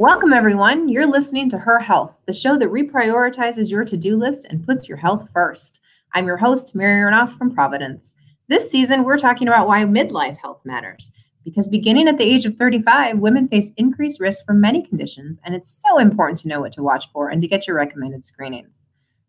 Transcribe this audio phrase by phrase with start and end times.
[0.00, 0.88] Welcome, everyone.
[0.88, 4.88] You're listening to Her Health, the show that reprioritizes your to do list and puts
[4.88, 5.78] your health first.
[6.14, 8.14] I'm your host, Mary Ranoff from Providence.
[8.48, 11.12] This season, we're talking about why midlife health matters.
[11.44, 15.54] Because beginning at the age of 35, women face increased risk for many conditions, and
[15.54, 18.70] it's so important to know what to watch for and to get your recommended screenings.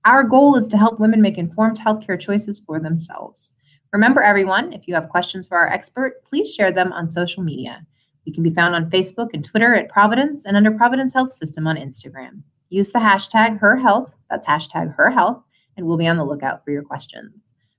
[0.05, 3.51] Our goal is to help women make informed healthcare choices for themselves.
[3.91, 7.85] Remember, everyone, if you have questions for our expert, please share them on social media.
[8.25, 11.67] We can be found on Facebook and Twitter at Providence and under Providence Health System
[11.67, 12.43] on Instagram.
[12.69, 15.43] Use the hashtag HerHealth, that's hashtag HerHealth,
[15.75, 17.33] and we'll be on the lookout for your questions.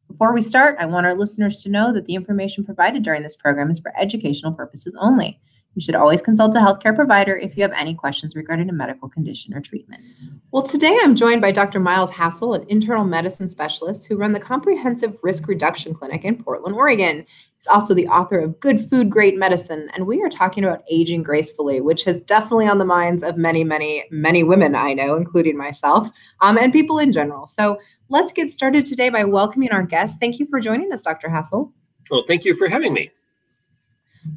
[0.08, 3.36] Before we start, I want our listeners to know that the information provided during this
[3.36, 5.40] program is for educational purposes only.
[5.74, 9.08] You should always consult a healthcare provider if you have any questions regarding a medical
[9.08, 10.02] condition or treatment.
[10.50, 11.80] Well, today I'm joined by Dr.
[11.80, 16.76] Miles Hassell, an internal medicine specialist who run the Comprehensive Risk Reduction Clinic in Portland,
[16.76, 17.24] Oregon.
[17.56, 21.22] He's also the author of Good Food, Great Medicine, and we are talking about aging
[21.22, 25.56] gracefully, which is definitely on the minds of many, many, many women I know, including
[25.56, 26.10] myself,
[26.42, 27.46] um, and people in general.
[27.46, 27.78] So
[28.10, 30.18] let's get started today by welcoming our guest.
[30.20, 31.28] Thank you for joining us, Dr.
[31.28, 31.72] Hassell.
[32.10, 33.10] Well, thank you for having me.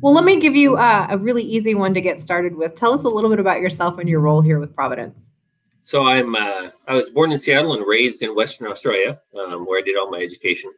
[0.01, 2.75] Well, let me give you uh, a really easy one to get started with.
[2.75, 5.27] Tell us a little bit about yourself and your role here with Providence.
[5.83, 9.79] So I'm uh, I was born in Seattle and raised in Western Australia, um, where
[9.79, 10.71] I did all my education,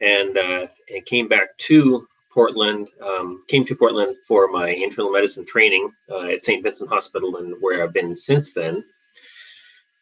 [0.00, 2.88] and uh, and came back to Portland.
[3.02, 6.62] Um, came to Portland for my internal medicine training uh, at St.
[6.62, 8.84] Vincent Hospital, and where I've been since then.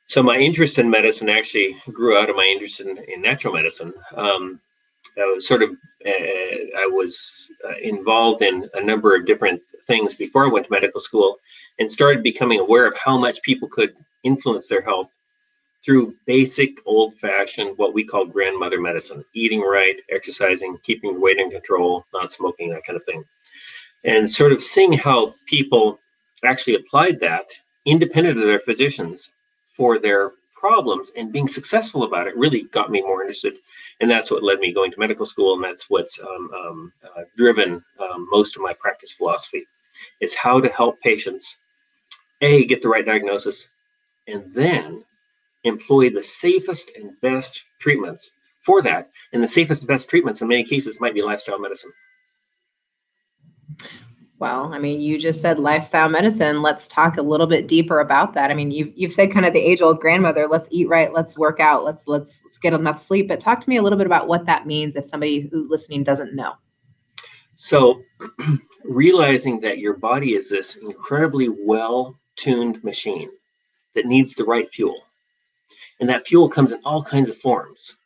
[0.09, 3.95] So my interest in medicine actually grew out of my interest in, in natural medicine.
[4.15, 4.61] Um,
[5.19, 5.71] Was sort of
[6.07, 10.73] uh, I was uh, involved in a number of different things before I went to
[10.73, 11.39] medical school,
[11.79, 15.17] and started becoming aware of how much people could influence their health
[15.85, 21.51] through basic old-fashioned what we call grandmother medicine: eating right, exercising, keeping your weight in
[21.51, 23.25] control, not smoking, that kind of thing,
[24.05, 25.99] and sort of seeing how people
[26.45, 27.51] actually applied that
[27.85, 29.33] independent of their physicians
[29.71, 33.57] for their problems and being successful about it really got me more interested
[34.01, 37.23] and that's what led me going to medical school and that's what's um, um, uh,
[37.37, 39.65] driven um, most of my practice philosophy
[40.21, 41.59] is how to help patients
[42.41, 43.69] a get the right diagnosis
[44.29, 45.05] and then
[45.65, 48.33] employ the safest and best treatments
[48.65, 49.11] for that.
[49.33, 51.93] And the safest and best treatments in many cases might be lifestyle medicine
[54.41, 56.63] well, I mean, you just said lifestyle medicine.
[56.63, 58.51] Let's talk a little bit deeper about that.
[58.51, 60.47] I mean, you've you've said kind of the age old grandmother.
[60.47, 61.13] Let's eat right.
[61.13, 61.85] Let's work out.
[61.85, 63.27] Let's let's let's get enough sleep.
[63.27, 66.05] But talk to me a little bit about what that means if somebody who listening
[66.05, 66.53] doesn't know.
[67.57, 68.01] So,
[68.85, 73.31] realizing that your body is this incredibly well tuned machine
[73.95, 75.03] that needs the right fuel,
[75.99, 77.97] and that fuel comes in all kinds of forms.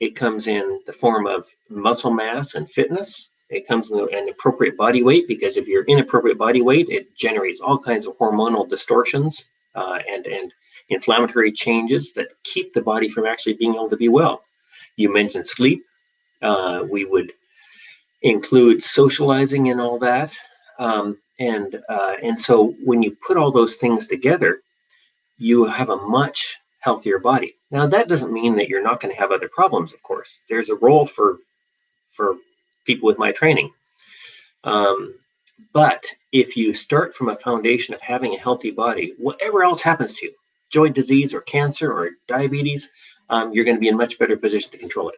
[0.00, 4.76] It comes in the form of muscle mass and fitness it comes in an appropriate
[4.76, 9.46] body weight because if you're inappropriate body weight, it generates all kinds of hormonal distortions
[9.74, 10.52] uh, and and
[10.88, 14.42] inflammatory changes that keep the body from actually being able to be well.
[14.96, 15.84] You mentioned sleep.
[16.42, 17.32] Uh, we would
[18.22, 20.34] include socializing and all that.
[20.78, 24.62] Um, and uh, and so when you put all those things together,
[25.38, 27.54] you have a much healthier body.
[27.70, 29.92] Now that doesn't mean that you're not going to have other problems.
[29.92, 31.38] Of course, there's a role for
[32.08, 32.36] for
[32.84, 33.70] people with my training.
[34.64, 35.14] Um,
[35.72, 40.12] but if you start from a foundation of having a healthy body, whatever else happens
[40.14, 40.32] to you,
[40.68, 42.92] joint disease or cancer or diabetes,
[43.30, 45.16] um, you're going to be in much better position to control it.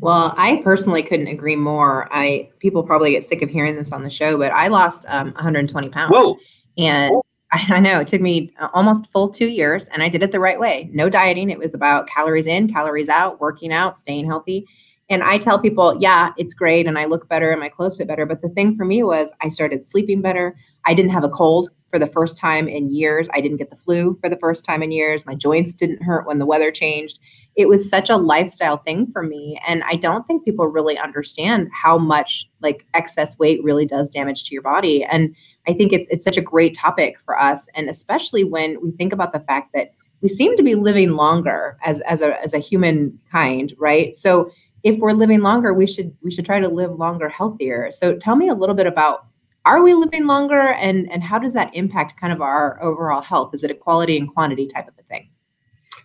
[0.00, 2.08] Well, I personally couldn't agree more.
[2.12, 5.26] I people probably get sick of hearing this on the show, but I lost um,
[5.34, 6.12] 120 pounds.
[6.12, 6.38] Whoa!
[6.76, 7.14] And
[7.52, 10.40] I, I know it took me almost full two years, and I did it the
[10.40, 10.90] right way.
[10.92, 11.50] No dieting.
[11.50, 14.66] It was about calories in, calories out, working out, staying healthy.
[15.10, 18.08] And I tell people, yeah, it's great and I look better and my clothes fit
[18.08, 18.24] better.
[18.24, 20.56] But the thing for me was I started sleeping better.
[20.86, 23.28] I didn't have a cold for the first time in years.
[23.34, 25.26] I didn't get the flu for the first time in years.
[25.26, 27.18] My joints didn't hurt when the weather changed.
[27.54, 29.60] It was such a lifestyle thing for me.
[29.68, 34.44] And I don't think people really understand how much like excess weight really does damage
[34.44, 35.04] to your body.
[35.04, 35.36] And
[35.68, 37.68] I think it's it's such a great topic for us.
[37.74, 41.76] And especially when we think about the fact that we seem to be living longer
[41.82, 44.16] as, as a as a human kind, right?
[44.16, 44.50] So
[44.82, 47.90] if we're living longer, we should we should try to live longer, healthier.
[47.92, 49.26] So tell me a little bit about
[49.64, 53.54] are we living longer and and how does that impact kind of our overall health?
[53.54, 55.28] Is it a quality and quantity type of a thing?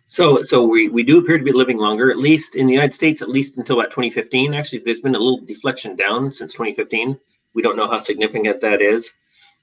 [0.10, 2.94] So, so we, we do appear to be living longer, at least in the United
[2.94, 4.54] States, at least until about 2015.
[4.54, 7.20] Actually, there's been a little deflection down since 2015.
[7.54, 9.12] We don't know how significant that is,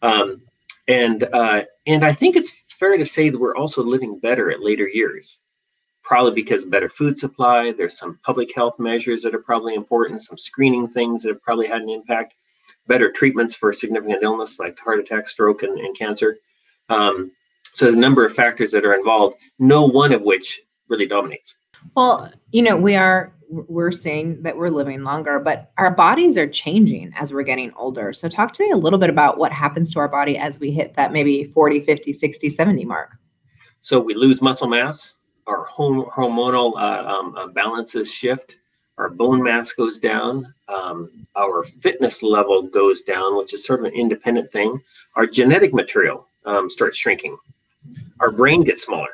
[0.02, 0.42] um,
[0.88, 4.62] and uh, and I think it's fair to say that we're also living better at
[4.62, 5.43] later years
[6.04, 7.72] probably because of better food supply.
[7.72, 11.66] There's some public health measures that are probably important, some screening things that have probably
[11.66, 12.34] had an impact.
[12.86, 16.36] better treatments for significant illness like heart attack, stroke, and, and cancer.
[16.90, 17.32] Um,
[17.72, 21.56] so there's a number of factors that are involved, no one of which really dominates.
[21.96, 26.46] Well, you know, we are we're saying that we're living longer, but our bodies are
[26.46, 28.12] changing as we're getting older.
[28.12, 30.70] So talk to me a little bit about what happens to our body as we
[30.70, 33.16] hit that maybe 40, 50, 60, 70 mark.
[33.80, 38.58] So we lose muscle mass, our hormonal uh, um, uh, balances shift,
[38.98, 43.86] our bone mass goes down, um, our fitness level goes down, which is sort of
[43.86, 44.80] an independent thing.
[45.16, 47.36] Our genetic material um, starts shrinking.
[48.20, 49.08] Our brain gets smaller.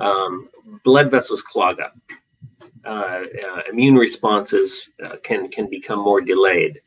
[0.00, 0.48] Um,
[0.84, 1.96] blood vessels clog up.
[2.84, 6.80] Uh, uh, immune responses uh, can can become more delayed.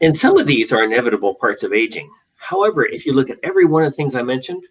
[0.00, 2.10] And some of these are inevitable parts of aging.
[2.36, 4.64] However, if you look at every one of the things I mentioned,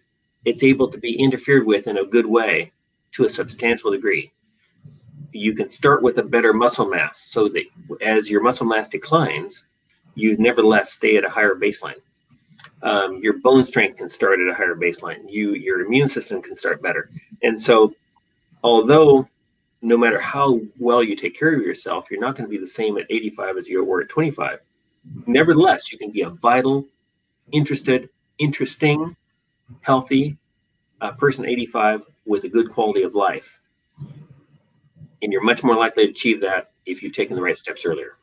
[0.44, 2.72] it's able to be interfered with in a good way
[3.12, 4.32] to a substantial degree.
[5.32, 7.64] You can start with a better muscle mass so that
[8.00, 9.64] as your muscle mass declines,
[10.14, 12.00] you nevertheless stay at a higher baseline.
[12.82, 15.30] Um, your bone strength can start at a higher baseline.
[15.30, 17.10] You your immune system can start better.
[17.42, 17.94] And so,
[18.62, 19.28] although
[19.82, 22.66] no matter how well you take care of yourself, you're not going to be the
[22.66, 24.58] same at 85 as you were at 25.
[25.26, 26.86] Nevertheless, you can be a vital,
[27.52, 29.16] interested, interesting,
[29.80, 30.36] healthy
[31.00, 33.60] uh, person 85 with a good quality of life.
[35.20, 38.16] And you're much more likely to achieve that if you've taken the right steps earlier.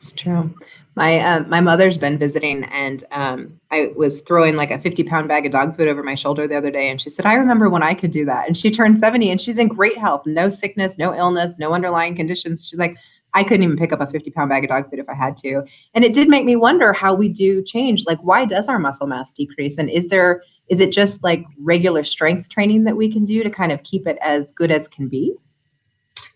[0.00, 0.52] It's true.
[0.96, 5.28] My uh, my mother's been visiting, and um, I was throwing like a 50 pound
[5.28, 7.70] bag of dog food over my shoulder the other day, and she said, "I remember
[7.70, 10.48] when I could do that." And she turned 70, and she's in great health, no
[10.48, 12.66] sickness, no illness, no underlying conditions.
[12.66, 12.96] She's like,
[13.34, 15.36] I couldn't even pick up a 50 pound bag of dog food if I had
[15.38, 15.62] to.
[15.94, 18.04] And it did make me wonder how we do change.
[18.06, 19.78] Like, why does our muscle mass decrease?
[19.78, 23.50] And is there, is it just like regular strength training that we can do to
[23.50, 25.34] kind of keep it as good as can be?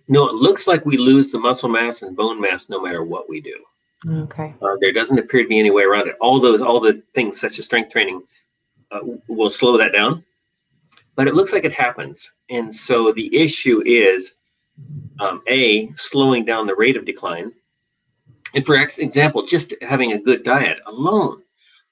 [0.08, 3.28] No, it looks like we lose the muscle mass and bone mass no matter what
[3.28, 3.56] we do.
[4.06, 4.52] Okay.
[4.60, 6.16] Uh, there doesn't appear to be any way around it.
[6.20, 8.22] All those, all the things such as strength training
[8.90, 10.22] uh, will slow that down,
[11.14, 12.34] but it looks like it happens.
[12.50, 14.34] And so the issue is,
[15.20, 17.52] um, a slowing down the rate of decline,
[18.54, 21.42] and for example, just having a good diet alone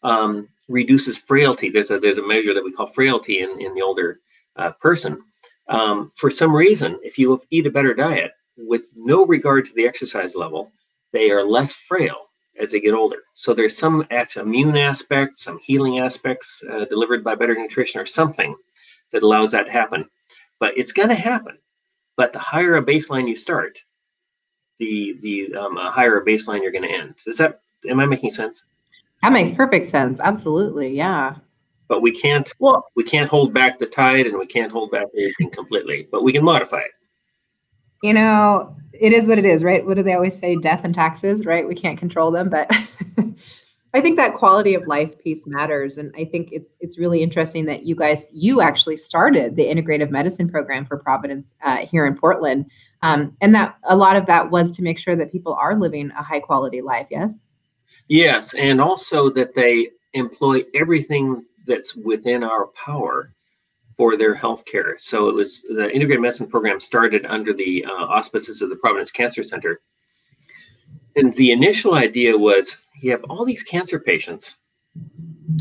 [0.03, 1.69] um, reduces frailty.
[1.69, 4.21] There's a there's a measure that we call frailty in in the older
[4.57, 5.23] uh, person.
[5.69, 9.87] Um, for some reason, if you eat a better diet with no regard to the
[9.87, 10.71] exercise level,
[11.13, 12.17] they are less frail
[12.59, 13.19] as they get older.
[13.35, 14.07] So there's some
[14.37, 18.55] immune aspects, some healing aspects uh, delivered by better nutrition or something
[19.11, 20.09] that allows that to happen.
[20.59, 21.59] But it's going to happen.
[22.17, 23.79] But the higher a baseline you start,
[24.79, 27.15] the the um, higher a baseline you're going to end.
[27.25, 28.67] Does that am I making sense?
[29.23, 30.21] That makes perfect sense.
[30.21, 31.37] Absolutely, yeah.
[31.89, 35.07] But we can't well we can't hold back the tide and we can't hold back
[35.17, 36.91] anything completely, but we can modify it.
[38.03, 39.85] You know, it is what it is, right?
[39.87, 40.57] What do they always say?
[40.57, 41.67] Death and taxes, right?
[41.67, 42.69] We can't control them, but
[43.95, 47.67] I think that quality of life piece matters, and I think it's it's really interesting
[47.67, 52.17] that you guys you actually started the integrative medicine program for Providence uh, here in
[52.17, 52.71] Portland,
[53.03, 56.11] um, and that a lot of that was to make sure that people are living
[56.13, 57.07] a high quality life.
[57.11, 57.41] Yes.
[58.09, 63.33] Yes, and also that they employ everything that's within our power
[63.97, 64.97] for their health care.
[64.99, 69.11] So it was the integrated medicine program started under the uh, auspices of the Providence
[69.11, 69.81] Cancer Center.
[71.17, 74.59] And the initial idea was you have all these cancer patients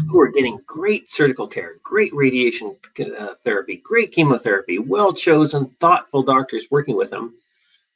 [0.07, 2.75] who are getting great surgical care, great radiation
[3.19, 7.35] uh, therapy, great chemotherapy, well chosen, thoughtful doctors working with them.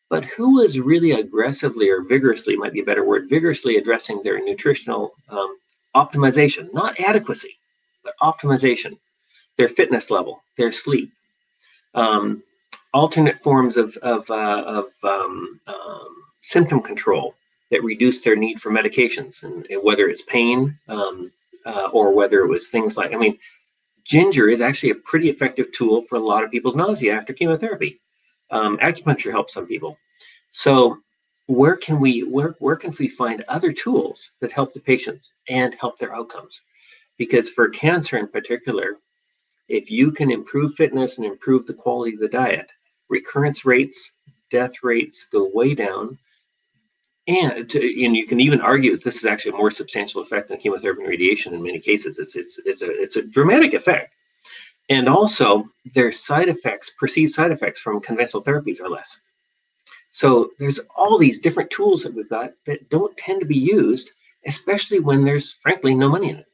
[0.09, 4.39] But who is really aggressively or vigorously, might be a better word, vigorously addressing their
[4.39, 5.57] nutritional um,
[5.95, 7.57] optimization, not adequacy,
[8.03, 8.97] but optimization
[9.57, 11.11] their fitness level, their sleep,
[11.93, 12.43] um,
[12.93, 17.35] alternate forms of, of, uh, of um, um, symptom control
[17.71, 21.31] that reduce their need for medications, and, whether it's pain um,
[21.65, 23.37] uh, or whether it was things like, I mean,
[24.03, 27.99] ginger is actually a pretty effective tool for a lot of people's nausea after chemotherapy.
[28.51, 29.97] Um, acupuncture helps some people.
[30.49, 30.97] So
[31.47, 35.75] where can we where, where can we find other tools that help the patients and
[35.75, 36.61] help their outcomes?
[37.17, 38.97] Because for cancer in particular,
[39.67, 42.71] if you can improve fitness and improve the quality of the diet,
[43.09, 44.11] recurrence rates,
[44.49, 46.17] death rates go way down.
[47.27, 50.59] And, and you can even argue that this is actually a more substantial effect than
[50.59, 52.19] chemotherapy and radiation in many cases.
[52.19, 54.14] It's, it's, it's, a, it's a dramatic effect.
[54.89, 59.19] And also, their side effects, perceived side effects from conventional therapies are less.
[60.11, 64.11] So there's all these different tools that we've got that don't tend to be used,
[64.45, 66.45] especially when there's frankly no money in it.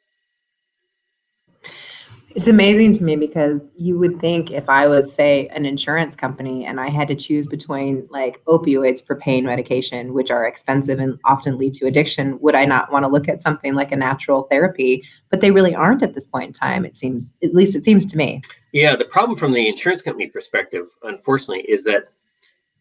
[2.34, 6.66] It's amazing to me because you would think if I was, say, an insurance company
[6.66, 11.20] and I had to choose between like opioids for pain medication, which are expensive and
[11.26, 14.44] often lead to addiction, would I not want to look at something like a natural
[14.44, 15.04] therapy?
[15.30, 18.06] But they really aren't at this point in time, it seems, at least it seems
[18.06, 18.42] to me.
[18.72, 22.10] Yeah, the problem from the insurance company perspective, unfortunately, is that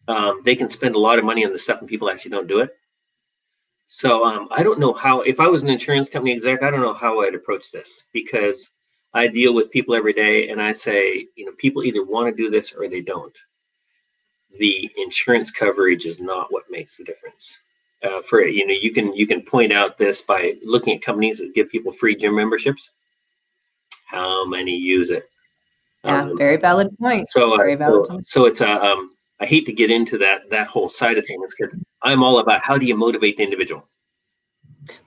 [0.07, 2.47] um, they can spend a lot of money on the stuff and people actually don't
[2.47, 2.69] do it.
[3.85, 6.79] So um, I don't know how, if I was an insurance company exec, I don't
[6.79, 8.69] know how I'd approach this because
[9.13, 12.43] I deal with people every day and I say, you know, people either want to
[12.43, 13.37] do this or they don't.
[14.57, 17.59] The insurance coverage is not what makes the difference.
[18.03, 21.37] Uh, for you know, you can you can point out this by looking at companies
[21.37, 22.93] that give people free gym memberships.
[24.07, 25.29] How many use it?
[26.03, 27.29] Yeah, um, very valid point.
[27.29, 28.27] So, uh, so, point.
[28.27, 28.69] so, it's a.
[28.69, 32.23] Uh, um, I hate to get into that that whole side of things because I'm
[32.23, 33.87] all about how do you motivate the individual.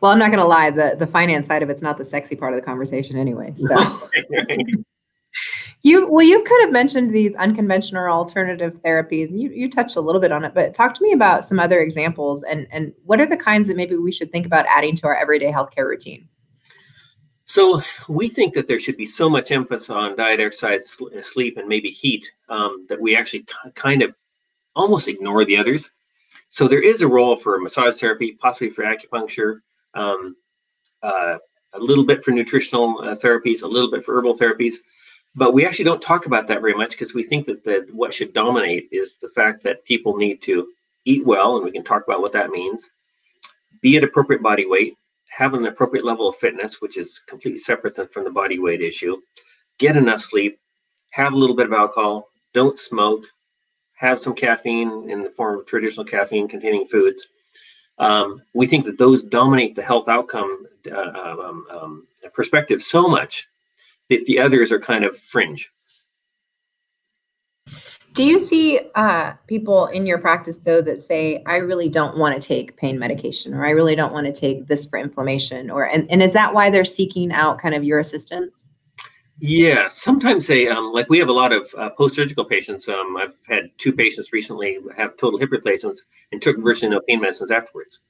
[0.00, 0.71] Well, I'm not going to lie.
[0.71, 3.52] The the finance side of it's not the sexy part of the conversation anyway.
[3.57, 4.09] So.
[5.83, 10.00] you well, you've kind of mentioned these unconventional alternative therapies, and you you touched a
[10.00, 10.54] little bit on it.
[10.54, 13.76] But talk to me about some other examples, and and what are the kinds that
[13.76, 16.28] maybe we should think about adding to our everyday healthcare routine.
[17.47, 21.69] So we think that there should be so much emphasis on diet, exercise, sleep, and
[21.69, 24.14] maybe heat um, that we actually t- kind of
[24.75, 25.93] almost ignore the others.
[26.54, 29.58] So there is a role for massage therapy, possibly for acupuncture,
[29.94, 30.37] um,
[31.02, 31.38] uh,
[31.73, 34.75] a little bit for nutritional uh, therapies, a little bit for herbal therapies.
[35.34, 38.14] But we actually don't talk about that very much because we think that, that what
[38.14, 40.68] should dominate is the fact that people need to
[41.04, 42.88] eat well, and we can talk about what that means,
[43.80, 44.96] be at appropriate body weight,
[45.26, 48.80] have an appropriate level of fitness, which is completely separate than from the body weight
[48.80, 49.20] issue,
[49.78, 50.61] get enough sleep,
[51.11, 53.25] have a little bit of alcohol, don't smoke,
[53.94, 57.28] have some caffeine in the form of traditional caffeine containing foods.
[57.98, 63.48] Um, we think that those dominate the health outcome uh, um, um, perspective so much
[64.10, 65.70] that the others are kind of fringe.
[68.14, 72.40] Do you see uh, people in your practice though that say, "I really don't want
[72.40, 75.84] to take pain medication," or "I really don't want to take this for inflammation," or
[75.88, 78.68] and, and is that why they're seeking out kind of your assistance?
[79.46, 82.88] Yeah, sometimes they um, like we have a lot of uh, post-surgical patients.
[82.88, 87.20] Um, I've had two patients recently have total hip replacements and took virtually no pain
[87.20, 88.00] medicines afterwards.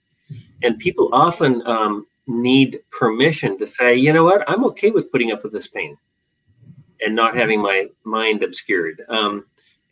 [0.62, 5.32] And people often um, need permission to say, you know what, I'm okay with putting
[5.32, 5.96] up with this pain
[7.04, 9.02] and not having my mind obscured.
[9.08, 9.44] Um,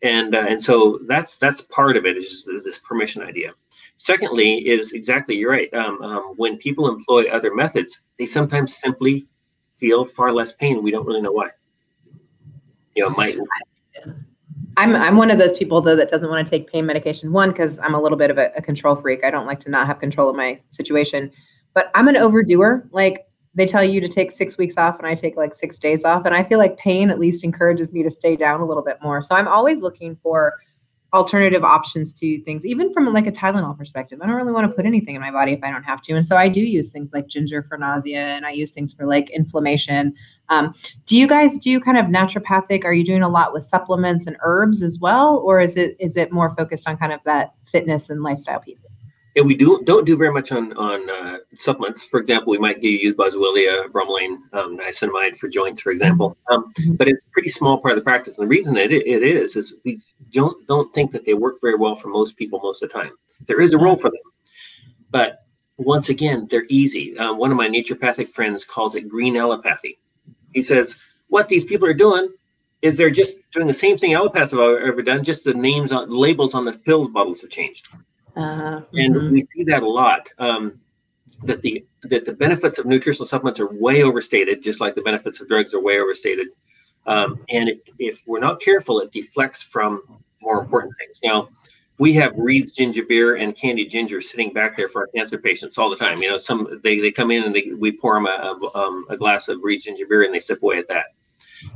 [0.02, 3.50] and uh, and so that's that's part of it is this permission idea.
[3.96, 5.74] Secondly, is exactly you're right.
[5.74, 9.26] Um, um, when people employ other methods, they sometimes simply
[9.82, 10.80] feel far less pain.
[10.80, 11.50] We don't really know why.
[12.94, 13.36] You know, might.
[14.76, 17.32] I'm I'm one of those people though that doesn't want to take pain medication.
[17.32, 19.24] One, because I'm a little bit of a, a control freak.
[19.24, 21.32] I don't like to not have control of my situation.
[21.74, 22.88] But I'm an overdoer.
[22.92, 26.04] Like they tell you to take six weeks off and I take like six days
[26.04, 26.24] off.
[26.26, 28.98] And I feel like pain at least encourages me to stay down a little bit
[29.02, 29.20] more.
[29.20, 30.54] So I'm always looking for
[31.14, 34.20] alternative options to things, even from like a Tylenol perspective.
[34.22, 36.14] I don't really want to put anything in my body if I don't have to.
[36.14, 39.04] And so I do use things like ginger for nausea and I use things for
[39.04, 40.14] like inflammation.
[40.48, 40.74] Um,
[41.06, 42.84] do you guys do kind of naturopathic?
[42.84, 45.42] Are you doing a lot with supplements and herbs as well?
[45.44, 48.94] Or is it is it more focused on kind of that fitness and lifestyle piece?
[49.34, 52.04] Yeah, we do don't do very much on on uh, supplements.
[52.04, 56.36] For example, we might give you boswellia, bromelain, um, niacinamide for joints, for example.
[56.50, 56.94] Um, mm-hmm.
[56.96, 58.36] but it's a pretty small part of the practice.
[58.36, 60.00] And the reason it, it is is we
[60.32, 63.12] don't don't think that they work very well for most people most of the time.
[63.46, 64.20] There is a role for them,
[65.10, 65.46] but
[65.78, 67.16] once again, they're easy.
[67.16, 69.98] Uh, one of my naturopathic friends calls it green allopathy.
[70.52, 72.28] He says what these people are doing
[72.82, 75.24] is they're just doing the same thing allopaths have ever done.
[75.24, 77.88] Just the names on labels on the pill bottles have changed.
[78.36, 79.32] Uh, and mm-hmm.
[79.32, 80.32] we see that a lot.
[80.38, 80.80] Um,
[81.44, 85.40] that the that the benefits of nutritional supplements are way overstated, just like the benefits
[85.40, 86.48] of drugs are way overstated.
[87.06, 90.02] Um, and it, if we're not careful, it deflects from
[90.40, 91.20] more important things.
[91.22, 91.48] Now,
[91.98, 95.78] we have Reed's ginger beer and candied ginger sitting back there for our cancer patients
[95.78, 96.20] all the time.
[96.22, 99.04] You know, some they, they come in and they, we pour them a, a, um,
[99.08, 101.06] a glass of Reed's ginger beer and they sip away at that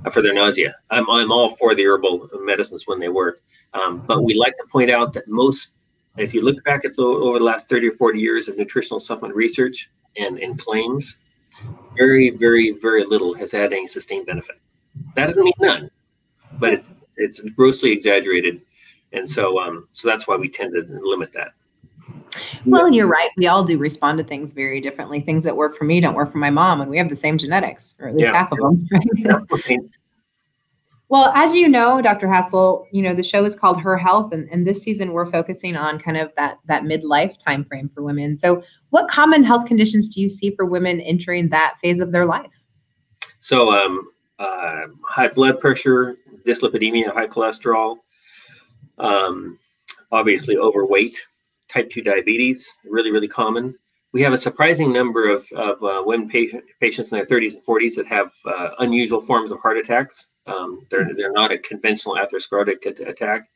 [0.05, 0.75] uh, for their nausea.
[0.91, 3.41] I'm, I'm all for the herbal medicines when they work.
[3.75, 5.77] Um, but we like to point out that most
[6.17, 9.01] if you look back at the over the last 30 or 40 years of nutritional
[9.01, 11.19] supplement research and, and claims,
[11.97, 14.57] very, very, very little has had any sustained benefit.
[15.15, 15.91] That doesn't mean none,
[16.59, 18.63] but it's it's grossly exaggerated,
[19.13, 21.53] and so um so that's why we tend to limit that.
[22.65, 23.31] Well, and you're right.
[23.37, 25.21] We all do respond to things very differently.
[25.21, 27.39] Things that work for me don't work for my mom, and we have the same
[27.39, 28.33] genetics, or at least yeah.
[28.33, 28.89] half of them.
[29.69, 29.81] Right?
[31.09, 32.27] Well, as you know, Dr.
[32.27, 35.77] Hassell, you know, the show is called Her Health and, and this season we're focusing
[35.77, 38.37] on kind of that that midlife time frame for women.
[38.37, 42.27] So what common health conditions do you see for women entering that phase of their
[42.27, 42.51] life?
[43.39, 44.09] So um,
[44.41, 47.99] uh, high blood pressure, dyslipidemia, high cholesterol,
[48.99, 49.57] um,
[50.11, 51.17] obviously overweight,
[51.69, 53.77] type 2 diabetes, really, really common.
[54.13, 57.65] We have a surprising number of, of uh, women patient, patients in their 30s and
[57.65, 60.29] 40s that have uh, unusual forms of heart attacks.
[60.47, 63.49] Um, they're, they're not a conventional atherosclerotic attack.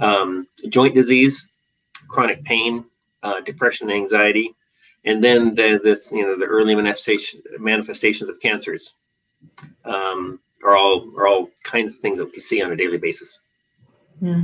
[0.00, 1.50] Um, joint disease,
[2.08, 2.84] chronic pain,
[3.22, 4.54] uh, depression, anxiety,
[5.04, 8.96] and then the, this, you know, the early manifestation, manifestations of cancers
[9.84, 13.40] um, are all are all kinds of things that we see on a daily basis.
[14.20, 14.42] Yeah.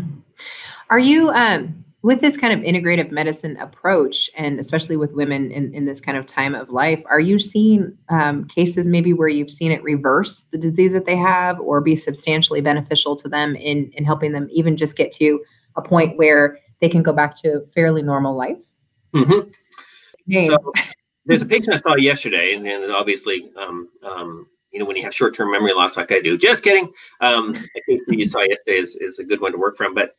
[0.88, 5.73] Are you um, with this kind of integrative medicine approach, and especially with women in,
[5.73, 7.02] in this kind of time of life?
[7.08, 11.16] Are you seeing um, cases maybe where you've seen it reverse the disease that they
[11.16, 15.42] have, or be substantially beneficial to them in in helping them even just get to
[15.76, 18.58] a point where they can go back to fairly normal life?
[19.14, 20.46] Mm-hmm.
[20.46, 20.73] So,
[21.25, 25.04] there's a patient I saw yesterday, and, and obviously, um, um, you know, when you
[25.04, 26.37] have short-term memory loss like I do.
[26.37, 26.92] Just kidding.
[27.23, 29.94] Um, the case that you saw yesterday is, is a good one to work from.
[29.94, 30.16] But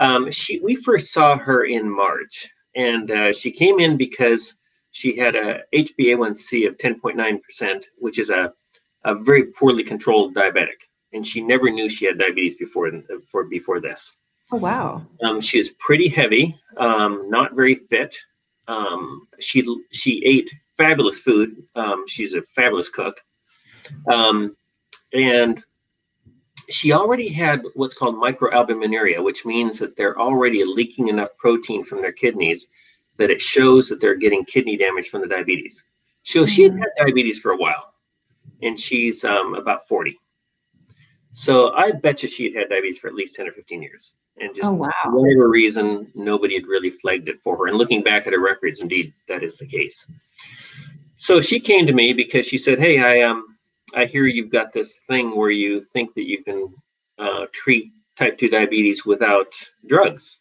[0.00, 4.54] um, she, we first saw her in March, and uh, she came in because
[4.90, 8.52] she had a HbA1c of 10.9%, which is a,
[9.04, 13.80] a very poorly controlled diabetic, and she never knew she had diabetes before before before
[13.80, 14.16] this.
[14.52, 15.04] Oh wow.
[15.22, 18.16] Um, she is pretty heavy, um, not very fit.
[18.68, 21.62] Um, she she ate fabulous food.
[21.74, 23.20] Um, she's a fabulous cook,
[24.10, 24.56] um,
[25.12, 25.64] and
[26.68, 32.02] she already had what's called microalbuminuria, which means that they're already leaking enough protein from
[32.02, 32.68] their kidneys
[33.18, 35.84] that it shows that they're getting kidney damage from the diabetes.
[36.22, 36.48] So mm-hmm.
[36.48, 37.94] she had had diabetes for a while,
[38.62, 40.18] and she's um, about 40.
[41.32, 44.14] So I bet you she had had diabetes for at least 10 or 15 years.
[44.38, 44.92] And just oh, wow.
[45.02, 47.66] for whatever reason, nobody had really flagged it for her.
[47.68, 50.06] And looking back at her records, indeed, that is the case.
[51.16, 53.55] So she came to me because she said, Hey, I um
[53.94, 56.74] I hear you've got this thing where you think that you can
[57.18, 59.54] uh, treat type 2 diabetes without
[59.86, 60.40] drugs.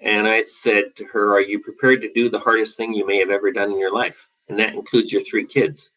[0.00, 3.18] And I said to her, Are you prepared to do the hardest thing you may
[3.18, 4.26] have ever done in your life?
[4.48, 5.90] And that includes your three kids.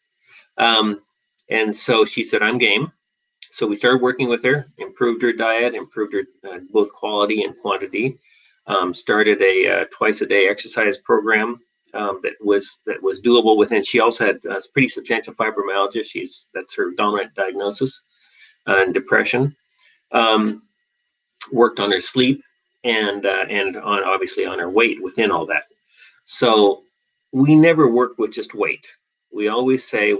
[0.58, 1.02] Um,
[1.50, 2.92] and so she said, I'm game.
[3.50, 7.56] So we started working with her, improved her diet, improved her uh, both quality and
[7.58, 8.18] quantity,
[8.66, 11.60] um, started a uh, twice a day exercise program
[11.96, 13.82] um, that was that was doable within.
[13.82, 16.04] She also had uh, pretty substantial fibromyalgia.
[16.04, 18.02] She's that's her dominant diagnosis,
[18.66, 19.56] uh, and depression.
[20.12, 20.62] Um,
[21.52, 22.42] worked on her sleep
[22.84, 25.64] and uh, and on obviously on her weight within all that.
[26.24, 26.82] So
[27.32, 28.88] we never work with just weight.
[29.32, 30.16] We always say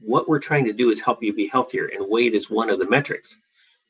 [0.00, 2.78] what we're trying to do is help you be healthier, and weight is one of
[2.78, 3.38] the metrics.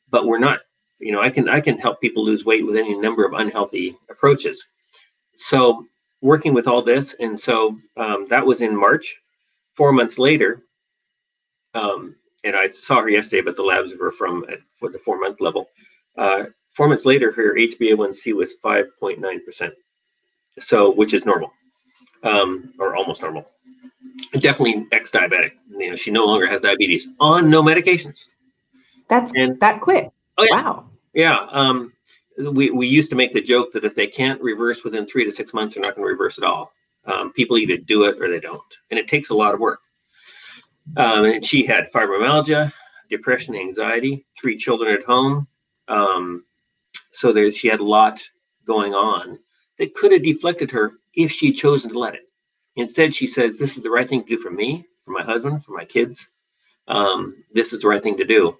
[0.09, 0.61] But we're not.
[0.99, 3.97] You know, I can I can help people lose weight with any number of unhealthy
[4.09, 4.65] approaches.
[5.35, 5.85] So
[6.21, 7.13] working with all this.
[7.15, 9.21] And so um, that was in March.
[9.73, 10.63] Four months later,
[11.73, 15.19] um, and I saw her yesterday, but the labs were from at, for the four
[15.19, 15.67] month level.
[16.17, 19.71] Uh, four months later, her HbA1c was 5.9%,
[20.59, 21.51] so which is normal,
[22.23, 23.45] um, or almost normal.
[24.33, 25.51] Definitely ex-diabetic.
[25.69, 28.35] You know, she no longer has diabetes on no medications.
[29.09, 30.09] That's and, that quick.
[30.37, 30.55] Oh yeah.
[30.55, 30.85] Wow.
[31.13, 31.47] Yeah.
[31.51, 31.93] Um,
[32.37, 35.31] we, we used to make the joke that if they can't reverse within three to
[35.31, 36.71] six months, they're not going to reverse at all.
[37.05, 39.79] Um, people either do it or they don't, and it takes a lot of work.
[40.97, 42.71] Um, and she had fibromyalgia,
[43.09, 45.47] depression, anxiety, three children at home.
[45.87, 46.45] Um,
[47.11, 48.21] so there, she had a lot
[48.65, 49.39] going on
[49.77, 52.29] that could have deflected her if she'd chosen to let it.
[52.75, 55.63] Instead, she says, This is the right thing to do for me, for my husband,
[55.63, 56.29] for my kids.
[56.87, 58.57] Um, this is the right thing to do.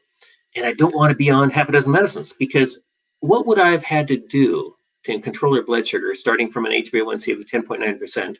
[0.55, 2.81] And I don't want to be on half a dozen medicines because
[3.25, 6.71] what would I have had to do to control her blood sugar, starting from an
[6.71, 8.37] HbA1c of 10.9%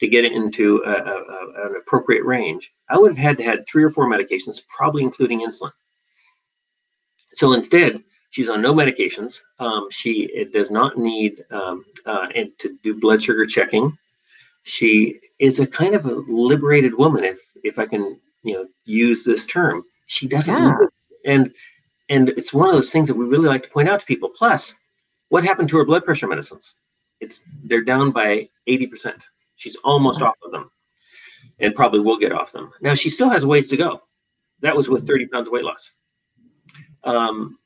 [0.00, 2.72] to get it into a, a, an appropriate range?
[2.88, 5.72] I would have had to had three or four medications, probably including insulin.
[7.34, 9.40] So instead, she's on no medications.
[9.58, 12.26] Um, she does not need um, uh,
[12.58, 13.96] to do blood sugar checking.
[14.62, 19.24] She is a kind of a liberated woman, if if I can, you know, use
[19.24, 19.84] this term.
[20.06, 20.76] She doesn't, yeah.
[21.24, 21.54] and
[22.10, 24.28] and it's one of those things that we really like to point out to people.
[24.28, 24.74] Plus,
[25.28, 26.74] what happened to her blood pressure medicines?
[27.20, 29.22] It's they're down by 80%.
[29.54, 30.70] She's almost off of them
[31.60, 32.72] and probably will get off them.
[32.80, 34.02] Now she still has ways to go.
[34.60, 35.92] That was with 30 pounds of weight loss.
[37.04, 37.58] Um,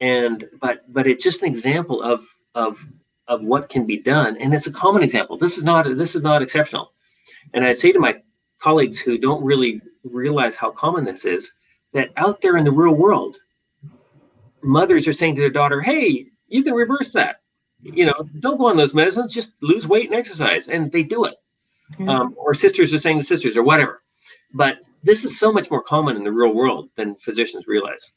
[0.00, 2.82] and but but it's just an example of of
[3.28, 4.36] of what can be done.
[4.38, 5.36] And it's a common example.
[5.36, 6.92] This is not this is not exceptional.
[7.52, 8.22] And I say to my
[8.60, 11.52] colleagues who don't really realize how common this is
[11.92, 13.38] that out there in the real world,
[14.62, 17.36] mothers are saying to their daughter, "Hey, you can reverse that.
[17.82, 19.32] You know, don't go on those medicines.
[19.32, 21.34] Just lose weight and exercise." And they do it.
[22.06, 24.02] Um, or sisters are saying to sisters, or whatever.
[24.54, 28.12] But this is so much more common in the real world than physicians realize.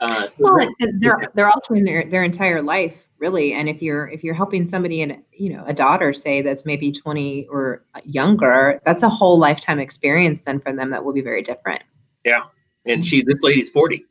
[0.00, 0.68] Uh, so well,
[1.00, 5.00] they're they're altering their their entire life really and if you're if you're helping somebody
[5.00, 9.78] and you know a daughter say that's maybe 20 or younger that's a whole lifetime
[9.78, 11.80] experience then for them that will be very different
[12.24, 12.42] yeah
[12.84, 14.04] and she this lady's 40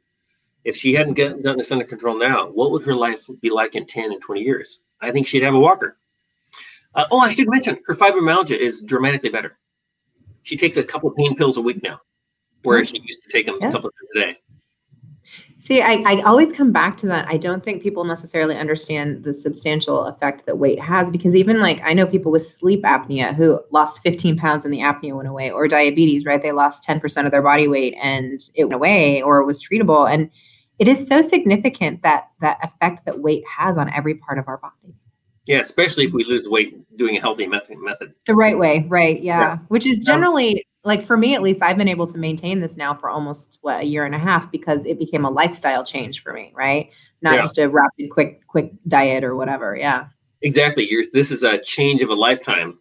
[0.64, 3.76] if she hadn't gotten, gotten this under control now what would her life be like
[3.76, 5.98] in 10 and 20 years i think she'd have a walker
[6.96, 9.58] uh, oh i should mention her fibromyalgia is dramatically better
[10.44, 12.00] she takes a couple pain pills a week now
[12.64, 13.70] whereas she used to take them yeah.
[13.70, 14.38] a couple times a day
[15.62, 17.28] See, I, I always come back to that.
[17.28, 21.80] I don't think people necessarily understand the substantial effect that weight has because even like
[21.84, 25.52] I know people with sleep apnea who lost 15 pounds and the apnea went away,
[25.52, 26.42] or diabetes, right?
[26.42, 30.12] They lost 10% of their body weight and it went away or it was treatable.
[30.12, 30.32] And
[30.82, 34.58] it is so significant that that effect that weight has on every part of our
[34.58, 34.96] body.
[35.46, 38.14] Yeah, especially if we lose weight doing a healthy method.
[38.26, 39.22] The right way, right?
[39.22, 39.58] Yeah, yeah.
[39.68, 42.92] which is generally like for me at least i've been able to maintain this now
[42.92, 46.34] for almost what a year and a half because it became a lifestyle change for
[46.34, 46.90] me right
[47.22, 47.42] not yeah.
[47.44, 50.08] just a rapid quick quick diet or whatever yeah
[50.42, 52.80] exactly You're, this is a change of a lifetime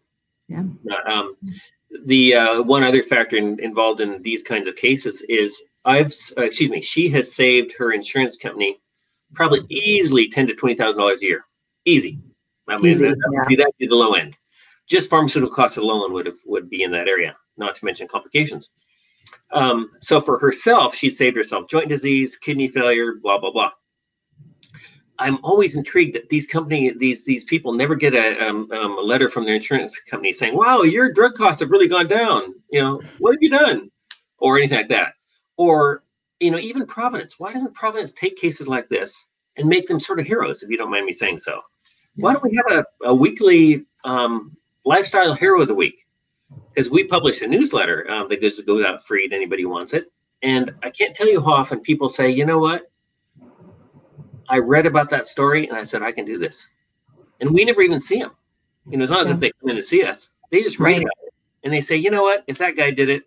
[0.49, 0.63] yeah
[1.07, 1.37] um,
[2.07, 6.43] the uh, one other factor in, involved in these kinds of cases is i've uh,
[6.43, 8.79] excuse me she has saved her insurance company
[9.35, 11.45] probably easily ten to twenty thousand dollars a year
[11.85, 12.19] easy
[12.69, 13.39] i mean easy, that, that yeah.
[13.41, 14.37] would be that be the low end
[14.91, 18.71] just pharmaceutical costs alone would have, would be in that area not to mention complications.
[19.53, 23.71] Um, so for herself, she saved herself joint disease, kidney failure, blah blah blah.
[25.19, 29.03] I'm always intrigued that these company, these these people never get a, um, um, a
[29.03, 32.81] letter from their insurance company saying, "Wow, your drug costs have really gone down." You
[32.81, 33.91] know, what have you done,
[34.39, 35.15] or anything like that,
[35.61, 36.03] or
[36.41, 37.39] you know, even Providence.
[37.39, 40.63] Why doesn't Providence take cases like this and make them sort of heroes?
[40.63, 41.61] If you don't mind me saying so,
[42.17, 46.07] why don't we have a, a weekly um, lifestyle hero of the week?
[46.75, 49.93] because we publish a newsletter um, that goes goes out free to anybody who wants
[49.93, 50.07] it.
[50.43, 52.91] And I can't tell you how often people say, you know what?
[54.49, 56.71] I read about that story and I said I can do this,
[57.41, 58.33] and we never even see them.
[58.89, 60.93] You know, it's not as if they come in to see us; they just read
[60.93, 61.03] right.
[61.03, 62.45] about it and they say, you know what?
[62.47, 63.25] If that guy did it,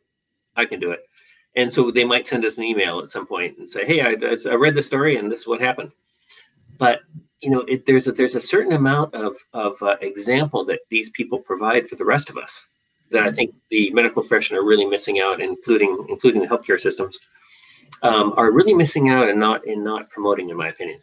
[0.56, 1.08] I can do it.
[1.56, 4.16] And so they might send us an email at some point and say, hey, I,
[4.50, 5.92] I read the story and this is what happened.
[6.78, 7.02] But
[7.42, 11.10] you know, it, there's a, there's a certain amount of of uh, example that these
[11.10, 12.70] people provide for the rest of us
[13.12, 17.20] that I think the medical profession are really missing out, including including the healthcare systems,
[18.02, 21.00] um, are really missing out and not in not promoting, in my opinion.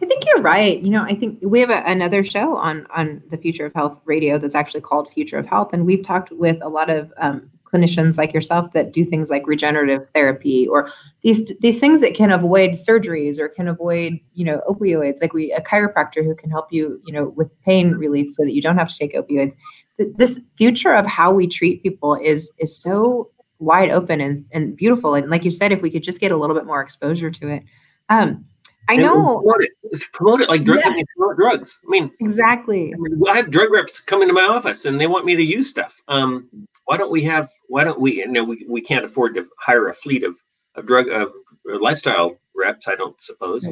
[0.00, 0.80] I think you're right.
[0.80, 4.00] You know, I think we have a, another show on on the Future of Health
[4.06, 7.50] Radio that's actually called Future of Health, and we've talked with a lot of um,
[7.72, 10.90] clinicians like yourself that do things like regenerative therapy or
[11.22, 15.20] these these things that can avoid surgeries or can avoid you know opioids.
[15.20, 18.52] Like we a chiropractor who can help you you know with pain relief so that
[18.52, 19.54] you don't have to take opioids.
[19.98, 25.14] This future of how we treat people is is so wide open and, and beautiful.
[25.14, 27.48] And like you said if we could just get a little bit more exposure to
[27.48, 27.64] it.
[28.08, 28.44] Um
[28.90, 30.12] i and know promote it.
[30.12, 30.48] promote it.
[30.48, 31.02] Like drug yeah.
[31.36, 31.78] drugs.
[31.86, 32.94] I mean exactly.
[32.94, 35.42] I, mean, I have drug reps come into my office and they want me to
[35.42, 36.00] use stuff.
[36.08, 36.48] Um
[36.88, 39.88] why don't we have why don't we you know we, we can't afford to hire
[39.88, 40.36] a fleet of
[40.74, 41.32] of drug of
[41.80, 43.68] lifestyle reps i don't suppose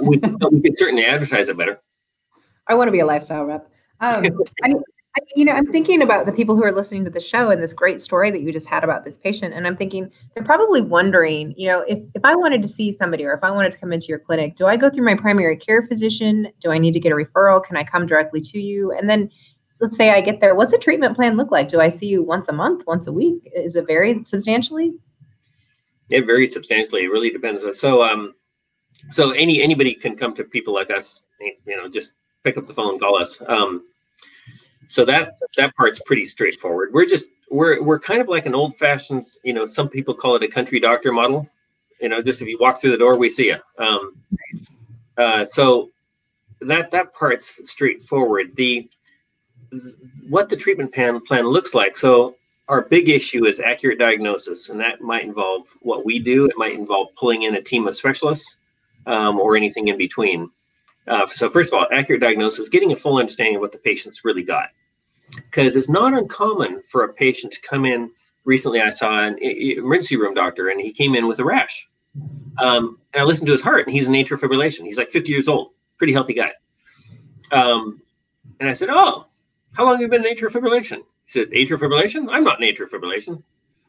[0.00, 0.20] we,
[0.52, 1.80] we could certainly advertise it better
[2.68, 3.68] i want to be a lifestyle rep
[4.00, 4.26] um,
[4.62, 4.74] I,
[5.34, 7.72] you know, I'm thinking about the people who are listening to the show and this
[7.72, 9.54] great story that you just had about this patient.
[9.54, 13.24] And I'm thinking they're probably wondering, you know, if, if I wanted to see somebody
[13.24, 15.56] or if I wanted to come into your clinic, do I go through my primary
[15.56, 16.48] care physician?
[16.60, 17.64] Do I need to get a referral?
[17.64, 18.92] Can I come directly to you?
[18.92, 19.30] And then
[19.80, 21.68] let's say I get there, what's a treatment plan look like?
[21.68, 23.50] Do I see you once a month, once a week?
[23.54, 24.94] Is it vary substantially?
[26.10, 27.04] It varies substantially.
[27.04, 27.64] It really depends.
[27.78, 28.34] So, um,
[29.10, 31.22] so any anybody can come to people like us.
[31.66, 32.12] You know, just
[32.44, 33.42] pick up the phone, call us.
[33.46, 33.84] Um,
[34.86, 36.90] so that that part's pretty straightforward.
[36.92, 40.36] We're just we're we're kind of like an old fashioned, you know, some people call
[40.36, 41.48] it a country doctor model.
[42.00, 43.58] You know, just if you walk through the door, we see you.
[43.78, 44.16] Um,
[45.16, 45.90] uh, so
[46.60, 48.54] that that part's straightforward.
[48.56, 48.88] The
[50.28, 51.96] what the treatment plan plan looks like.
[51.96, 52.36] So
[52.68, 56.46] our big issue is accurate diagnosis, and that might involve what we do.
[56.46, 58.58] It might involve pulling in a team of specialists
[59.06, 60.50] um, or anything in between.
[61.06, 64.24] Uh, so first of all, accurate diagnosis, getting a full understanding of what the patient's
[64.24, 64.70] really got.
[65.36, 68.10] Because it's not uncommon for a patient to come in.
[68.44, 71.88] Recently, I saw an emergency room doctor, and he came in with a rash.
[72.58, 74.84] Um, and I listened to his heart, and he's in atrial fibrillation.
[74.84, 76.52] He's like 50 years old, pretty healthy guy.
[77.52, 78.00] Um,
[78.60, 79.26] and I said, "Oh,
[79.76, 82.28] how long have you been in atrial fibrillation?" He said, "Atrial fibrillation?
[82.30, 83.42] I'm not in atrial fibrillation."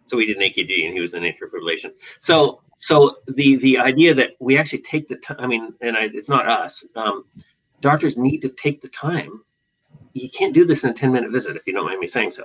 [0.08, 1.94] So we did an AKG, and he was in atrial fibrillation.
[2.20, 6.10] So so the the idea that we actually take the time i mean and I,
[6.14, 7.26] it's not us um,
[7.82, 9.42] doctors need to take the time
[10.14, 12.32] you can't do this in a 10 minute visit if you don't mind me saying
[12.32, 12.44] so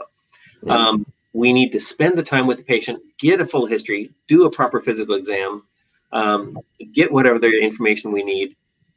[0.68, 4.44] um, we need to spend the time with the patient, get a full history, do
[4.44, 5.66] a proper physical exam,
[6.12, 6.58] um,
[6.92, 8.54] get whatever the information we need,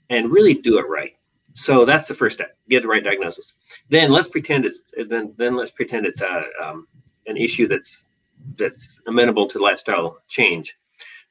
[0.09, 1.15] and really do it right.
[1.55, 3.53] So that's the first step: get the right diagnosis.
[3.89, 6.87] Then let's pretend it's then then let's pretend it's a um,
[7.27, 8.09] an issue that's
[8.57, 10.77] that's amenable to lifestyle change.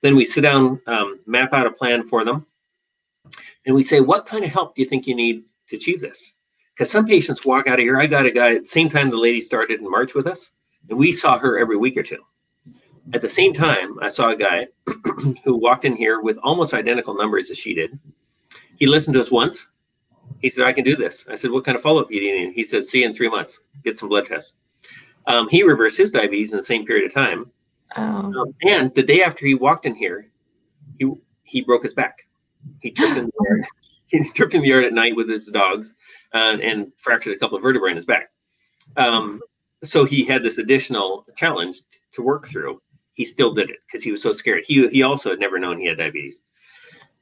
[0.00, 2.46] Then we sit down, um, map out a plan for them,
[3.66, 6.34] and we say, what kind of help do you think you need to achieve this?
[6.74, 7.98] Because some patients walk out of here.
[7.98, 10.50] I got a guy at the same time the lady started in March with us,
[10.88, 12.22] and we saw her every week or two.
[13.12, 14.68] At the same time, I saw a guy
[15.44, 17.98] who walked in here with almost identical numbers as she did.
[18.76, 19.68] He listened to us once.
[20.44, 21.24] He said, I can do this.
[21.26, 22.52] I said, What kind of follow up do you need?
[22.52, 23.61] He said, See you in three months.
[23.83, 24.57] Get some blood tests.
[25.26, 27.50] Um, he reversed his diabetes in the same period of time.
[27.96, 28.02] Oh.
[28.02, 30.28] Um, and the day after he walked in here,
[30.98, 31.11] he
[31.44, 32.26] he broke his back.
[32.83, 33.64] He tripped in the yard.
[34.09, 35.94] He tripped in the yard at night with his dogs
[36.35, 38.28] uh, and fractured a couple of vertebrae in his back.
[38.98, 39.40] Um,
[39.83, 41.80] so he had this additional challenge
[42.12, 42.83] to work through.
[43.14, 44.64] He still did it because he was so scared.
[44.66, 46.42] He he also had never known he had diabetes.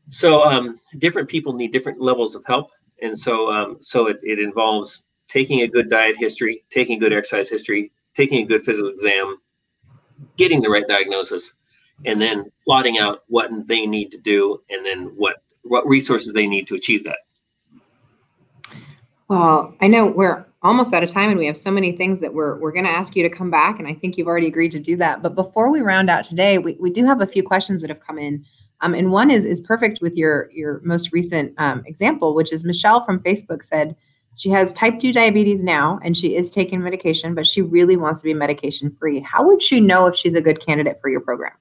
[0.08, 4.38] So um, different people need different levels of help, and so um, so it, it
[4.38, 9.36] involves taking a good diet history, taking good exercise history, taking a good physical exam,
[10.36, 11.54] getting the right diagnosis,
[12.04, 16.46] and then plotting out what they need to do and then what what resources they
[16.46, 17.18] need to achieve that.
[19.28, 22.32] Well, I know we're almost out of time and we have so many things that
[22.32, 24.72] we're we're going to ask you to come back and I think you've already agreed
[24.72, 25.22] to do that.
[25.22, 28.00] But before we round out today, we, we do have a few questions that have
[28.00, 28.44] come in.
[28.82, 32.64] Um, and one is is perfect with your your most recent um, example, which is
[32.64, 33.96] Michelle from Facebook said
[34.36, 38.20] she has type 2 diabetes now and she is taking medication, but she really wants
[38.20, 39.20] to be medication free.
[39.20, 41.52] How would she know if she's a good candidate for your program?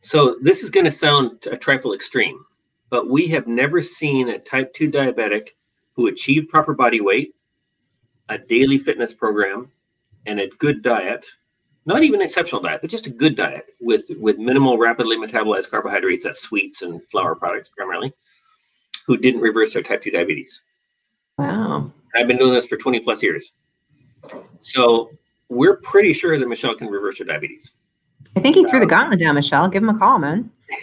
[0.00, 2.44] So this is going to sound a trifle extreme,
[2.90, 5.50] but we have never seen a type 2 diabetic
[5.94, 7.34] who achieved proper body weight,
[8.28, 9.70] a daily fitness program,
[10.26, 11.26] and a good diet,
[11.84, 15.70] not even an exceptional diet, but just a good diet with, with minimal rapidly metabolized
[15.70, 18.12] carbohydrates, that's sweets and flour products primarily,
[19.06, 20.62] who didn't reverse their type 2 diabetes.
[21.38, 21.92] Wow.
[22.14, 23.54] I've been doing this for 20 plus years.
[24.60, 25.10] So
[25.48, 27.72] we're pretty sure that Michelle can reverse her diabetes.
[28.36, 29.68] I think he threw the gauntlet down, Michelle.
[29.68, 30.50] Give him a call, man.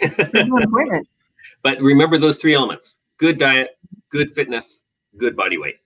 [1.62, 3.78] but remember those three elements good diet,
[4.10, 4.82] good fitness,
[5.16, 5.76] good body weight.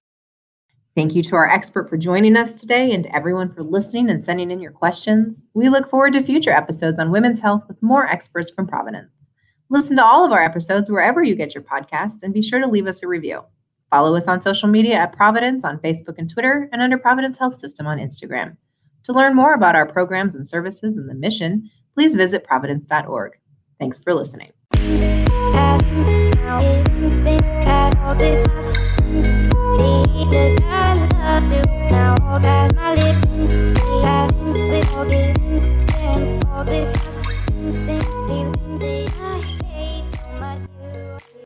[0.97, 4.23] Thank you to our expert for joining us today and to everyone for listening and
[4.23, 5.43] sending in your questions.
[5.53, 9.11] We look forward to future episodes on women's health with more experts from Providence.
[9.71, 12.69] Listen to all of our episodes wherever you get your podcasts and be sure to
[12.69, 13.41] leave us a review.
[13.91, 17.59] Follow us on social media at Providence on Facebook and Twitter and under Providence Health
[17.59, 18.57] System on Instagram.
[19.05, 23.33] To learn more about our programs and services and the mission, please visit providence.org.
[23.81, 24.53] Thanks for listening
[36.75, 37.14] this